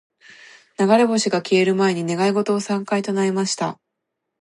[0.83, 3.79] •流れ星が消える前に、願い事を三回唱えました。